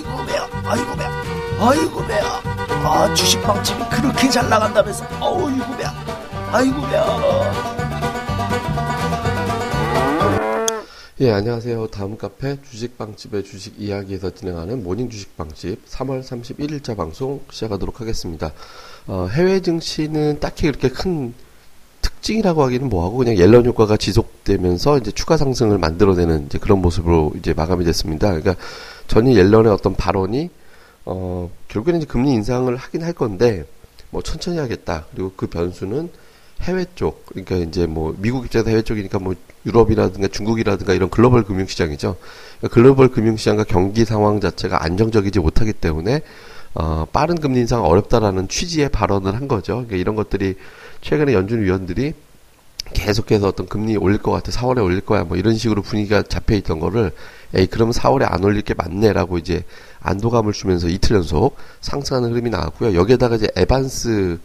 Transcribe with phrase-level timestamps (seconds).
[0.00, 1.22] 아이고 매야 아이고 매야
[1.60, 2.42] 아이고 매야
[2.84, 5.04] 아 주식빵집이 그렇게 잘 나간다면서.
[5.04, 5.94] 아이고 매야
[6.52, 7.80] 아이고 매야
[11.20, 11.88] 예 안녕하세요.
[11.88, 18.52] 다음 카페 주식빵집의 주식 이야기에서 진행하는 모닝 주식빵집 3월 31일자 방송 시작하도록 하겠습니다.
[19.06, 21.34] 어, 해외 증시는 딱히 그렇게 큰
[22.02, 27.52] 특징이라고 하기는 뭐하고 그냥 옐런 효과가 지속되면서 이제 추가 상승을 만들어내는 이제 그런 모습으로 이제
[27.52, 28.28] 마감이 됐습니다.
[28.28, 28.54] 그러니까
[29.08, 30.50] 전이 옐런의 어떤 발언이
[31.06, 33.64] 어, 결국에는 이제 금리 인상을 하긴 할 건데
[34.10, 35.06] 뭐 천천히 하겠다.
[35.12, 36.10] 그리고 그 변수는
[36.62, 42.16] 해외 쪽, 그러니까 이제 뭐 미국 입장에서 해외 쪽이니까 뭐 유럽이라든가 중국이라든가 이런 글로벌 금융시장이죠.
[42.58, 46.22] 그러니까 글로벌 금융시장과 경기 상황 자체가 안정적이지 못하기 때문에
[46.74, 49.74] 어, 빠른 금리 인상 어렵다라는 취지의 발언을 한 거죠.
[49.74, 50.54] 그러니까 이런 것들이
[51.00, 52.14] 최근에 연준 위원들이
[52.92, 56.80] 계속해서 어떤 금리 올릴 것 같아, 4월에 올릴 거야, 뭐 이런 식으로 분위기가 잡혀 있던
[56.80, 57.12] 거를,
[57.54, 59.64] 에이, 그러면 4월에 안 올릴 게 맞네라고 이제
[60.00, 62.94] 안도감을 주면서 이틀 연속 상승하는 흐름이 나왔고요.
[62.94, 64.38] 여기에다가 이제 에반스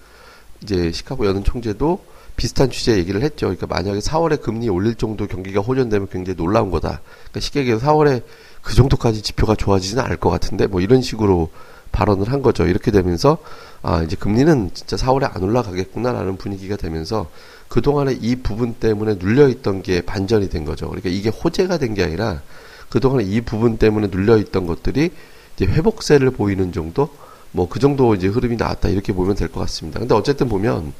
[0.64, 2.04] 이제 시카고 연은 총재도
[2.36, 3.48] 비슷한 취지의 얘기를 했죠.
[3.48, 7.02] 그러니까 만약에 4월에 금리 올릴 정도 경기가 호전되면 굉장히 놀라운 거다.
[7.02, 8.24] 그러니까 쉽게 얘기해서 4월에
[8.62, 11.50] 그 정도까지 지표가 좋아지지는 않을 것 같은데 뭐 이런 식으로
[11.92, 12.66] 발언을 한 거죠.
[12.66, 13.38] 이렇게 되면서
[13.82, 17.30] 아 이제 금리는 진짜 4월에 안 올라가겠구나라는 분위기가 되면서
[17.68, 20.88] 그 동안에 이 부분 때문에 눌려 있던 게 반전이 된 거죠.
[20.88, 22.42] 그러니까 이게 호재가 된 게 아니라
[22.90, 25.10] 그 동안에 이 부분 때문에 눌려 있던 것들이
[25.56, 27.10] 이제 회복세를 보이는 정도
[27.52, 30.00] 뭐 그 정도 이제 흐름이 나왔다 이렇게 보면 될 것 같습니다.
[30.00, 30.94] 근데 어쨌든 보면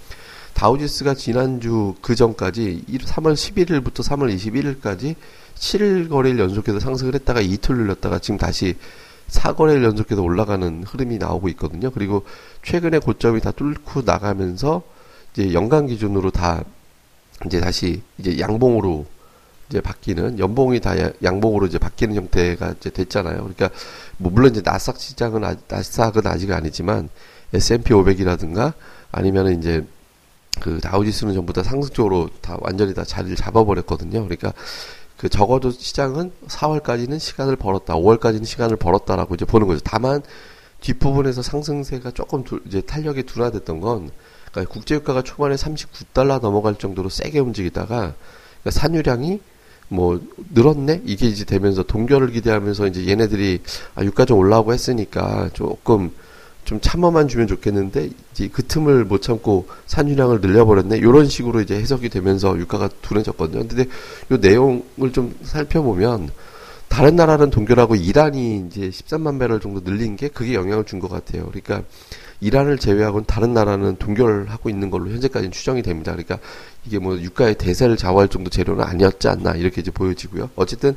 [0.54, 5.16] 다우지스가 지난주 그 전까지 3월 11일부터 3월 21일까지
[5.56, 8.76] 7일 거래일 연속해서 상승을 했다가 이틀 눌렸다가 지금 다시
[9.30, 11.92] 4거래일 연속해서 올라가는 흐름이 나오고 있거든요.
[11.92, 12.26] 그리고
[12.64, 14.84] 최근에 고점이 다 뚫고 나가면서
[15.34, 16.64] 이제 연간 기준으로 다
[17.46, 19.06] 이제 다시 이제 양봉으로
[19.70, 20.94] 이제 바뀌는 연봉이 다
[21.24, 23.38] 양봉으로 이제 바뀌는 형태가 이제 됐잖아요.
[23.38, 23.70] 그러니까
[24.18, 27.10] 뭐 물론 이제 나스닥 시장은 아, 나스닥은 아직 아니지만
[27.54, 28.74] S&P 500이라든가
[29.12, 29.86] 아니면은 이제
[30.62, 34.24] 그 다우지수는 전부 다 상승 쪽으로 다 완전히 다 자리를 잡아버렸거든요.
[34.24, 34.54] 그러니까
[35.18, 39.82] 그 적어도 시장은 4월까지는 시간을 벌었다, 5월까지는 시간을 벌었다라고 이제 보는 거죠.
[39.84, 40.22] 다만
[40.82, 44.12] 뒷부분에서 상승세가 조금 두, 이제 탄력이 둔화됐던 건
[44.52, 48.14] 그러니까 국제유가가 초반에 39달러 넘어갈 정도로 세게 움직이다가
[48.62, 49.40] 그러니까 산유량이
[49.88, 50.20] 뭐
[50.54, 53.62] 늘었네 이게 이제 되면서 동결을 기대하면서 이제 얘네들이
[53.96, 56.12] 아 유가 좀 올라오고 했으니까 조금
[56.66, 62.10] 좀 참아만 주면 좋겠는데 이제 그 틈을 못 참고 산유량을 늘려버렸네 이런 식으로 이제 해석이
[62.10, 63.68] 되면서 유가가 둔해졌거든요.
[63.68, 63.86] 근데
[64.30, 66.30] 이 내용을 좀 살펴보면
[66.88, 71.46] 다른 나라는 동결하고 이란이 이제 13만 배럴 정도 늘린 게 그게 영향을 준 것 같아요.
[71.46, 71.84] 그러니까
[72.42, 76.12] 이란을 제외하고는 다른 나라는 동결하고 있는 걸로 현재까지는 추정이 됩니다.
[76.12, 76.40] 그러니까
[76.86, 80.50] 이게 뭐 유가의 대세를 좌우할 정도 재료는 아니었지 않나 이렇게 이제 보여지고요.
[80.56, 80.96] 어쨌든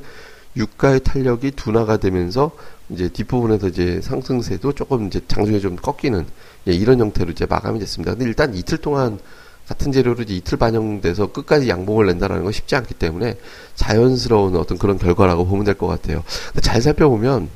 [0.58, 2.50] 유가의 탄력이 둔화가 되면서
[2.90, 6.26] 이제 뒷부분에서 이제 상승세도 조금 이제 장중에 좀 꺾이는
[6.68, 8.12] 예, 이런 형태로 이제 마감이 됐습니다.
[8.12, 9.18] 근데 일단 이틀 동안
[9.68, 13.36] 같은 재료로 이제 이틀 반영돼서 끝까지 양봉을 낸다라는 건 쉽지 않기 때문에
[13.74, 16.24] 자연스러운 어떤 그런 결과라고 보면 될 것 같아요.
[16.46, 17.48] 근데 잘 살펴보면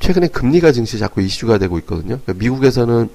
[0.00, 2.18] 최근에 금리가 증시 자꾸 이슈가 되고 있거든요.
[2.22, 3.08] 그러니까 미국에서는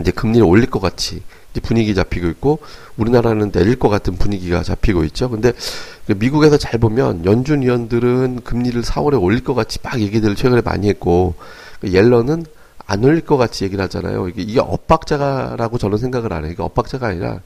[0.00, 2.58] 이제 금리를 올릴 것 같이 이제 분위기 잡히고 있고
[2.96, 5.30] 우리나라는 내릴 것 같은 분위기가 잡히고 있죠.
[5.30, 5.52] 근데
[6.06, 10.88] 그 미국에서 잘 보면 연준 위원들은 금리를 4월에 올릴 것 같이 막 얘기들을 최근에 많이
[10.88, 11.34] 했고
[11.80, 12.44] 그 옐런은
[12.86, 14.28] 안 올릴 것 같이 얘기를 하잖아요.
[14.28, 16.52] 이게, 이게 엇박자라고 저는 생각을 안 해요.
[16.52, 17.40] 이게 엇박자가 아니라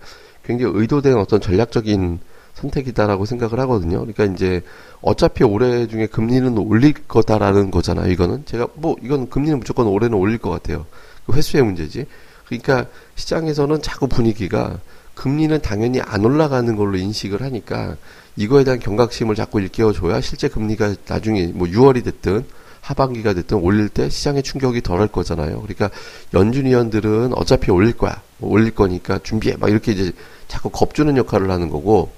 [0.44, 2.20] 굉장히 의도된 어떤 전략적인
[2.54, 3.98] 선택이다라고 생각을 하거든요.
[4.00, 4.62] 그러니까 이제
[5.00, 8.10] 어차피 올해 중에 금리는 올릴 거다라는 거잖아요.
[8.12, 10.86] 이거는 제가 뭐 이건 금리는 무조건 올해는 올릴 것 같아요.
[11.26, 12.06] 그 횟수의 문제지.
[12.46, 14.78] 그러니까 시장에서는 자꾸 분위기가
[15.14, 17.96] 금리는 당연히 안 올라가는 걸로 인식을 하니까
[18.36, 22.44] 이거에 대한 경각심을 자꾸 일깨워줘야 실제 금리가 나중에 뭐 6월이 됐든
[22.80, 25.60] 하반기가 됐든 올릴 때 시장의 충격이 덜할 거잖아요.
[25.60, 25.90] 그러니까
[26.34, 28.20] 연준 위원들은 어차피 올릴 거야.
[28.38, 29.56] 뭐 올릴 거니까 준비해.
[29.56, 30.12] 막 이렇게 이제
[30.48, 32.10] 자꾸 겁주는 역할을 하는 거고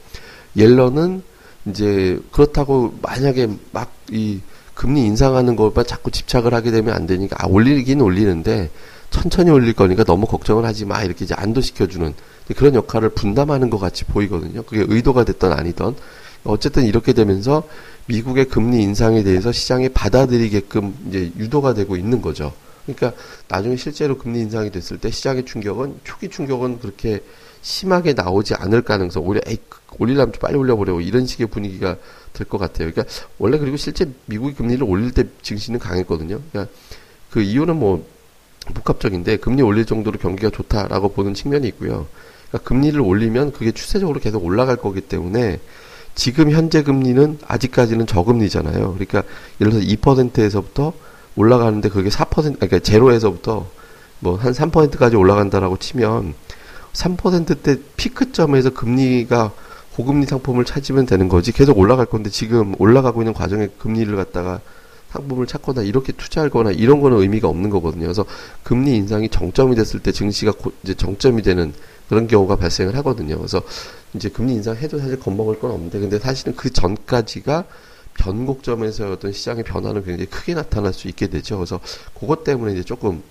[0.56, 1.22] 옐런은
[1.66, 4.40] 이제 그렇다고 만약에 막 이
[4.74, 8.70] 금리 인상하는 것만 자꾸 집착을 하게 되면 안 되니까 아 올리긴 올리는데
[9.10, 12.14] 천천히 올릴 거니까 너무 걱정을 하지 마 이렇게 이제 안도시켜주는
[12.56, 14.62] 그런 역할을 분담하는 것 같이 보이거든요.
[14.62, 15.96] 그게 의도가 됐던 아니던
[16.44, 17.62] 어쨌든 이렇게 되면서
[18.06, 22.52] 미국의 금리 인상에 대해서 시장이 받아들이게끔 이제 유도가 되고 있는 거죠.
[22.84, 23.12] 그러니까
[23.48, 27.20] 나중에 실제로 금리 인상이 됐을 때 시장의 충격은 초기 충격은 그렇게
[27.62, 29.56] 심하게 나오지 않을 가능성 오히려 에이
[29.98, 31.96] 올리려면 좀 빨리 올려보려고 이런 식의 분위기가
[32.34, 32.90] 될 것 같아요.
[32.90, 33.04] 그러니까
[33.38, 36.40] 원래 그리고 실제 미국이 금리를 올릴 때 증시는 강했거든요.
[36.50, 36.74] 그러니까
[37.30, 38.04] 그 이유는 뭐
[38.72, 42.06] 복합적인데 금리 올릴 정도로 경기가 좋다라고 보는 측면이 있고요.
[42.48, 45.60] 그러니까 금리를 올리면 그게 추세적으로 계속 올라갈 거기 때문에
[46.14, 48.94] 지금 현재 금리는 아직까지는 저금리잖아요.
[48.94, 49.24] 그러니까
[49.60, 50.92] 예를 들어서 2%에서부터
[51.36, 53.66] 올라가는데 그게 4% 그러니까 제로에서부터
[54.20, 56.34] 뭐 한 3%까지 올라간다라고 치면
[56.92, 59.52] 3%대 피크점에서 금리가
[59.96, 64.60] 고금리 상품을 찾으면 되는 거지 계속 올라갈 건데 지금 올라가고 있는 과정에 금리를 갖다가
[65.14, 68.02] 상품을 찾거나 이렇게 투자하거나 이런 거는 의미가 없는 거거든요.
[68.02, 68.24] 그래서
[68.62, 71.72] 금리 인상이 정점이 됐을 때 증시가 고, 이제 정점이 되는
[72.08, 73.36] 그런 경우가 발생을 하거든요.
[73.38, 73.62] 그래서
[74.14, 77.64] 이제 금리 인상해도 사실 겁먹을 건 없는데 근데 사실은 그 전까지가
[78.18, 81.56] 변곡점에서 어떤 시장의 변화는 굉장히 크게 나타날 수 있게 되죠.
[81.56, 81.80] 그래서
[82.18, 83.22] 그것 때문에 이제 조금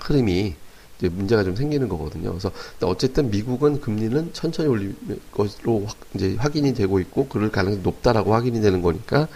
[0.00, 0.54] 흐름이
[0.98, 2.30] 이제 문제가 좀 생기는 거거든요.
[2.30, 2.50] 그래서
[2.82, 4.94] 어쨌든 미국은 금리는 천천히 올릴
[5.32, 9.28] 것으로 확, 이제 확인이 되고 있고 그럴 가능성이 높다라고 확인이 되는 거니까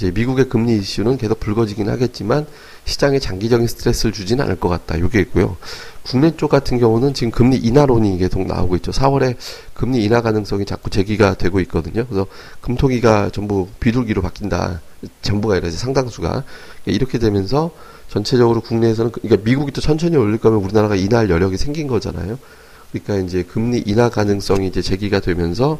[0.00, 2.46] 이제 미국의 금리 이슈는 계속 불거지긴 하겠지만
[2.86, 4.96] 시장에 장기적인 스트레스를 주지는 않을 것 같다.
[4.96, 5.58] 이게 있고요.
[6.04, 8.92] 국내 쪽 같은 경우는 지금 금리 인하론이 계속 나오고 있죠.
[8.92, 9.36] 4월에
[9.74, 12.06] 금리 인하 가능성이 자꾸 제기가 되고 있거든요.
[12.06, 12.26] 그래서
[12.62, 14.80] 금토기가 전부 비둘기로 바뀐다.
[15.20, 16.44] 전부가 아니라 상당수가
[16.86, 17.70] 이렇게 되면서
[18.08, 22.38] 전체적으로 국내에서는 그, 그러니까 미국이 또 천천히 올릴 거면 우리나라가 인하할 여력이 생긴 거잖아요.
[22.90, 25.78] 그러니까 이제 금리 인하 가능성이 이제 제기가 되면서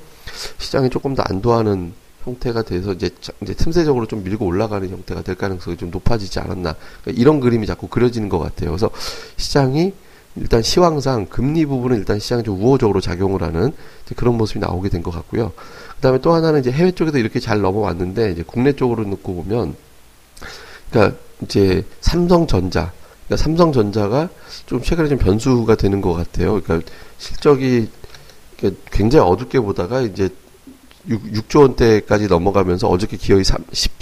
[0.59, 1.95] 시장이 조금 더 안도하는
[2.25, 3.11] 형태가 돼서 이제
[3.43, 7.89] 이제 틈새적으로 좀 밀고 올라가는 형태가 될 가능성이 좀 높아지지 않았나 그러니까 이런 그림이 자꾸
[7.89, 8.71] 그려지는 것 같아요.
[8.71, 8.91] 그래서
[9.37, 9.93] 시장이
[10.37, 13.73] 일단 시황상 금리 부분은 일단 시장이 좀 우호적으로 작용을 하는
[14.17, 15.53] 그런 모습이 나오게 된 것 같고요.
[15.97, 19.75] 그 다음에 또 하나는 이제 해외 쪽에도 이렇게 잘 넘어왔는데 이제 국내 쪽으로 놓고 보면
[20.91, 22.93] 그러니까 이제 삼성전자,
[23.27, 24.29] 그러니까 삼성전자가
[24.67, 26.61] 좀 최근에 좀 변수가 되는 것 같아요.
[26.61, 27.89] 그러니까 실적이
[28.91, 30.29] 굉장히 어둡게 보다가 이제
[31.09, 33.93] 6, 조 원대까지 넘어가면서 어저께 기업이 3, 10,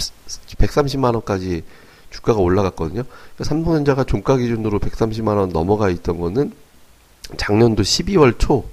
[0.57, 1.63] 130만 원까지
[2.09, 3.03] 주가가 올라갔거든요.
[3.03, 6.51] 그러니까 삼성전자가 종가 기준으로 130만 원 넘어가 있던 거는
[7.37, 8.65] 작년도 12월 초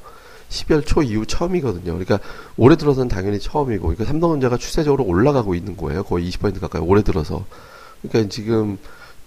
[0.49, 1.85] 12월 초 이후 처음이거든요.
[1.85, 2.19] 그러니까
[2.57, 6.05] 올해 들어서는 당연히 처음이고, 그러니까 삼성전자가 추세적으로 올라가고 있는 거예요.
[6.05, 7.45] 거의 20% 가까이 올해 들어서.
[8.01, 8.79] 그러니까 지금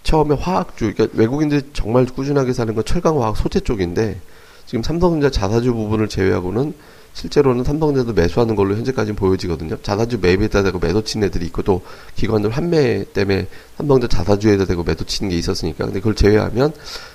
[0.02, 4.18] 처음에 화학주, 그러니까 외국인들이 정말 꾸준하게 사는 건 철강 화학 소재 쪽인데
[4.66, 6.74] 지금 삼성전자 자사주 부분을 제외하고는
[7.12, 9.76] 실제로는 삼성전자도 매수하는 걸로 현재까지는 보여지거든요.
[9.82, 11.82] 자사주 매입에다 대고 매도 친 애들이 있고 또
[12.16, 13.46] 기관들 환매 때문에
[13.76, 15.84] 삼성전자 자사주에다 대고 매도 치는 게 있었으니까.
[15.86, 16.72] 근데 그걸 제외하면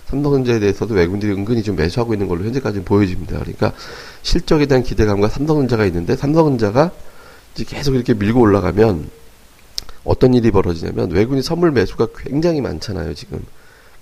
[0.07, 3.39] 삼성전자에 대해서도 외국인들이 은근히 좀 매수하고 있는 걸로 현재까지는 보여집니다.
[3.39, 3.73] 그러니까
[4.21, 6.91] 실적에 대한 기대감과 삼성전자가 있는데 삼성전자가
[7.55, 9.09] 이제 계속 이렇게 밀고 올라가면
[10.03, 13.43] 어떤 일이 벌어지냐면 외국인 선물 매수가 굉장히 많잖아요, 지금.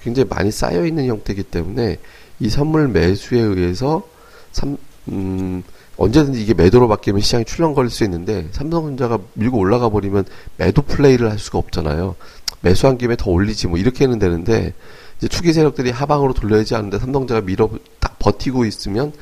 [0.02, 1.98] 굉장히 많이 쌓여 있는 형태이기 때문에
[2.40, 4.06] 이 선물 매수에 의해서
[4.52, 4.76] 삼,
[5.08, 5.64] 음,
[5.98, 10.26] 언제든지 이게 매도로 바뀌면 시장이 출렁 거릴 수 있는데 삼성전자가 밀고 올라가 버리면
[10.58, 12.16] 매도 플레이를 할 수가 없잖아요.
[12.62, 14.74] 매수한 김에 더 올리지 뭐 이렇게는 되는데
[15.18, 17.70] 이제 투기 세력들이 하방으로 돌려야지 않는데 삼성전자가 밀어
[18.00, 19.14] 딱 버티고 있으면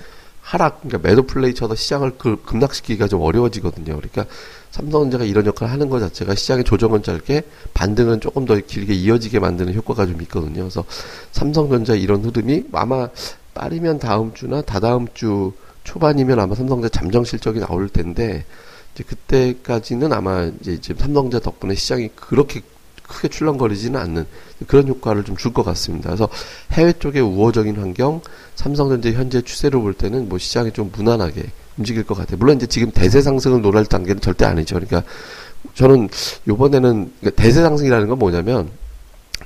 [0.41, 3.97] 하락 그러니까 매도 플레이 쳐서 시장을 그 급락시키기가 좀 어려워지거든요.
[3.97, 4.25] 그러니까
[4.71, 9.73] 삼성전자가 이런 역할을 하는 것 자체가 시장의 조정은 짧게 반등은 조금 더 길게 이어지게 만드는
[9.75, 10.61] 효과가 좀 있거든요.
[10.61, 10.83] 그래서
[11.31, 13.09] 삼성전자 이런 흐름이 아마
[13.53, 15.51] 빠르면 다음 주나 다다음 주
[15.83, 18.45] 초반이면 아마 삼성전자 잠정 실적이 나올 텐데
[18.93, 22.61] 이제 그때까지는 아마 이제 지금 삼성전자 덕분에 시장이 그렇게
[23.03, 24.25] 크게 출렁거리지는 않는
[24.67, 26.09] 그런 효과를 좀 줄 것 같습니다.
[26.09, 26.29] 그래서
[26.71, 28.21] 해외 쪽의 우호적인 환경,
[28.55, 31.43] 삼성전자 현재 추세로 볼 때는 뭐 시장이 좀 무난하게
[31.77, 32.37] 움직일 것 같아요.
[32.37, 34.75] 물론 이제 지금 대세 상승을 노릴 단계는 절대 아니죠.
[34.75, 35.03] 그러니까
[35.73, 36.09] 저는
[36.47, 38.69] 요번에는 그러니까 대세 상승이라는 건 뭐냐면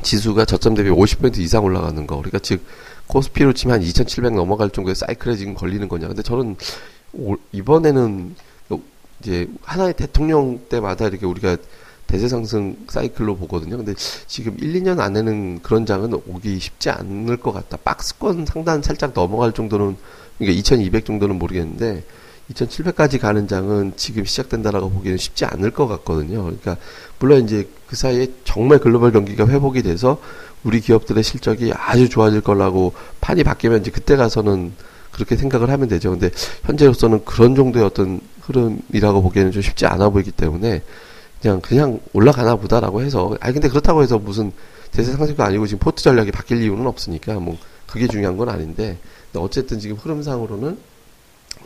[0.03, 2.17] 지수가 저점 대비 50% 이상 올라가는 거.
[2.17, 2.61] 그러니까 즉
[3.07, 6.07] 코스피로 치면 한 2,700 넘어갈 정도의 사이클에 지금 걸리는 거냐.
[6.07, 6.55] 근데 저는
[7.51, 8.35] 이번에는
[9.21, 11.57] 이제 하나의 대통령 때마다 이렇게 우리가
[12.07, 13.77] 대세 상승 사이클로 보거든요.
[13.77, 13.93] 근데
[14.27, 17.77] 지금 1, 2년 안에는 그런 장은 오기 쉽지 않을 것 같다.
[17.77, 19.95] 박스권 상단 살짝 넘어갈 정도는
[20.37, 22.03] 그러니까 2,200 정도는 모르겠는데
[22.51, 26.43] 2,700까지 가는 장은 지금 시작된다라고 보기에는 쉽지 않을 것 같거든요.
[26.43, 26.77] 그러니까
[27.19, 30.19] 물론 이제 그 사이에 정말 글로벌 경기가 회복이 돼서
[30.63, 34.73] 우리 기업들의 실적이 아주 좋아질 거라고 판이 바뀌면 이제 그때 가서는
[35.11, 36.11] 그렇게 생각을 하면 되죠.
[36.11, 36.29] 근데
[36.63, 40.83] 현재로서는 그런 정도의 어떤 흐름이라고 보기에는 좀 쉽지 않아 보이기 때문에
[41.41, 44.51] 그냥 그냥 올라가나 보다라고 해서 아 근데 그렇다고 해서 무슨
[44.91, 48.97] 대세 상승도 아니고 지금 포트 전략이 바뀔 이유는 없으니까 뭐 그게 중요한 건 아닌데
[49.35, 50.77] 어쨌든 지금 흐름상으로는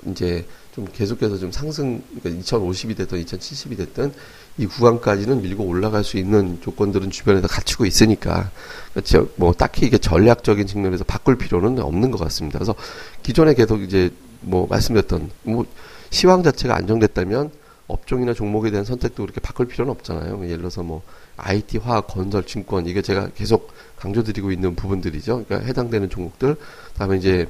[0.07, 4.13] 이제 좀 계속해서 좀 상승, 그러니까 2050이 됐든 2070이 됐든
[4.57, 8.51] 이 구간까지는 밀고 올라갈 수 있는 조건들은 주변에서 갖추고 있으니까
[8.93, 9.29] 그렇죠.
[9.35, 12.59] 뭐 딱히 이게 전략적인 측면에서 바꿀 필요는 없는 것 같습니다.
[12.59, 12.75] 그래서
[13.23, 14.11] 기존에 계속 이제
[14.41, 15.65] 뭐 말씀드렸던 뭐
[16.09, 17.51] 시황 자체가 안정됐다면
[17.87, 20.43] 업종이나 종목에 대한 선택도 그렇게 바꿀 필요는 없잖아요.
[20.45, 21.01] 예를 들어서 뭐
[21.37, 25.45] IT, 화학, 건설, 증권 이게 제가 계속 강조드리고 있는 부분들이죠.
[25.45, 26.55] 그러니까 해당되는 종목들.
[26.93, 27.47] 그다음에 이제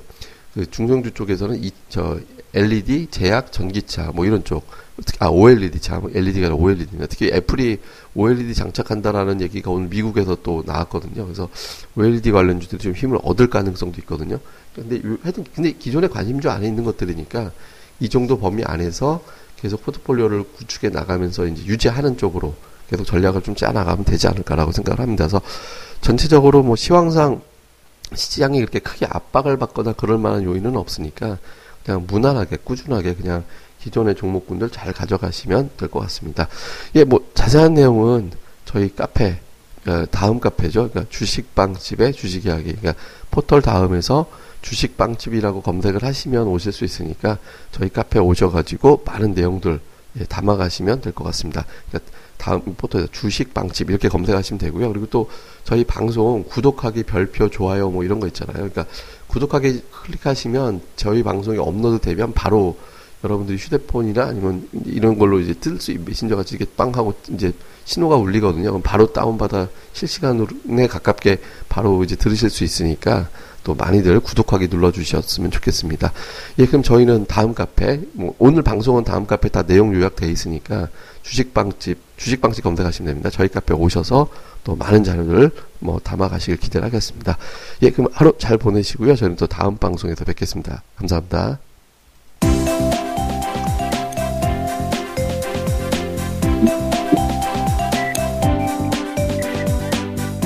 [0.53, 2.19] 그 중성주 쪽에서는 이, 저
[2.53, 4.65] LED, 제약, 전기차 뭐 이런 쪽
[5.19, 7.07] 아, OLED 참, LED가 아니라 OLED입니다.
[7.07, 7.77] 특히 애플이
[8.15, 11.23] OLED 장착한다라는 얘기가 오늘 미국에서 또 나왔거든요.
[11.23, 11.47] 그래서
[11.95, 14.39] OLED 관련주들이 좀 힘을 얻을 가능성도 있거든요.
[14.75, 17.51] 근데 하여튼 근데 기존의 관심주 안에 있는 것들이니까
[17.99, 19.23] 이 정도 범위 안에서
[19.57, 22.55] 계속 포트폴리오를 구축해 나가면서 이제 유지하는 쪽으로
[22.89, 25.25] 계속 전략을 좀 짜 나가면 되지 않을까라고 생각을 합니다.
[25.27, 25.41] 그래서
[26.01, 27.41] 전체적으로 뭐 시황상
[28.15, 31.37] 시장이 그렇게 크게 압박을 받거나 그럴 만한 요인은 없으니까
[31.85, 33.43] 그냥 무난하게 꾸준하게 그냥
[33.81, 36.47] 기존의 종목군들 잘 가져가시면 될 것 같습니다.
[36.95, 38.31] 예, 뭐 자세한 내용은
[38.65, 39.39] 저희 카페
[39.87, 40.89] 어, 다음 카페죠.
[40.89, 42.75] 그러니까 주식빵집의 주식 이야기.
[42.75, 42.93] 그러니까
[43.31, 44.25] 포털 다음에서
[44.61, 47.37] 주식빵집이라고 검색을 하시면 오실 수 있으니까
[47.71, 49.79] 저희 카페 오셔가지고 많은 내용들
[50.19, 51.65] 예, 담아가시면 될 것 같습니다.
[51.89, 54.87] 그러니까 다음 포털에서 주식 빵집 이렇게 검색하시면 되고요.
[54.89, 55.29] 그리고 또
[55.65, 58.55] 저희 방송 구독하기, 별표, 좋아요 뭐 이런 거 있잖아요.
[58.55, 58.85] 그러니까
[59.27, 62.77] 구독하기 클릭하시면 저희 방송이 업로드 되면 바로
[63.23, 67.51] 여러분들이 휴대폰이나 아니면 이런 걸로 이제 뜰 수, 메신저 같이 이렇게 빵 하고 이제
[67.83, 68.69] 신호가 울리거든요.
[68.69, 73.27] 그럼 바로 다운받아 실시간에 가깝게 바로 이제 들으실 수 있으니까
[73.69, 76.11] 또 많이들 구독하기 눌러주셨으면 좋겠습니다.
[76.57, 80.87] 예, 그럼 저희는 다음 카페, 뭐 오늘 방송은 다음 카페 다 내용 요약되어 있으니까
[81.21, 83.29] 주식빵집, 주식빵집 검색하시면 됩니다.
[83.29, 84.27] 저희 카페 오셔서
[84.63, 87.37] 또 많은 자료를 뭐 담아가시길 기대를 하겠습니다.
[87.83, 89.15] 예, 그럼 하루 잘 보내시고요.
[89.15, 90.81] 저희는 또 다음 방송에서 뵙겠습니다.
[90.95, 91.59] 감사합니다.